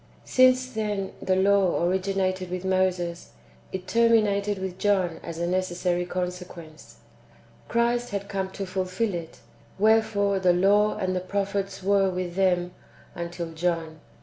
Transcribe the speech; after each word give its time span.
2. 0.25 0.31
Since, 0.31 0.71
then, 0.71 1.11
the 1.21 1.35
law 1.35 1.83
originated 1.85 2.49
with 2.49 2.65
Moses, 2.65 3.33
it 3.71 3.85
terminated 3.87 4.57
with 4.57 4.79
John 4.79 5.19
as 5.21 5.37
a 5.37 5.45
necessary 5.45 6.07
consequence. 6.07 6.95
Christ 7.67 8.09
had 8.09 8.27
come 8.27 8.49
to 8.53 8.65
fulfil 8.65 9.13
it: 9.13 9.41
wherefore" 9.77 10.39
the 10.39 10.53
law 10.53 10.97
and 10.97 11.15
the 11.15 11.19
prophets 11.19 11.83
were" 11.83 12.09
with 12.09 12.33
them 12.33 12.69
^' 12.71 12.71
until 13.13 13.51
John." 13.51 13.99